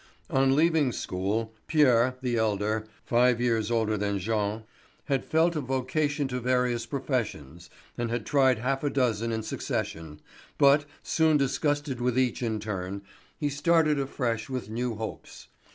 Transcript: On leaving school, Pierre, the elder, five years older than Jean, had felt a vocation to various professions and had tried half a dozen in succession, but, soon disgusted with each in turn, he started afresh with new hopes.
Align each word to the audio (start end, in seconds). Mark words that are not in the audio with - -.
On 0.31 0.55
leaving 0.55 0.91
school, 0.91 1.53
Pierre, 1.67 2.15
the 2.23 2.35
elder, 2.35 2.87
five 3.05 3.39
years 3.39 3.69
older 3.69 3.97
than 3.97 4.17
Jean, 4.17 4.63
had 5.05 5.23
felt 5.23 5.55
a 5.55 5.61
vocation 5.61 6.27
to 6.29 6.39
various 6.39 6.87
professions 6.87 7.69
and 7.99 8.09
had 8.09 8.25
tried 8.25 8.57
half 8.57 8.83
a 8.83 8.89
dozen 8.89 9.31
in 9.31 9.43
succession, 9.43 10.19
but, 10.57 10.85
soon 11.03 11.37
disgusted 11.37 12.01
with 12.01 12.17
each 12.17 12.41
in 12.41 12.59
turn, 12.59 13.03
he 13.37 13.47
started 13.47 13.99
afresh 13.99 14.49
with 14.49 14.71
new 14.71 14.95
hopes. 14.95 15.49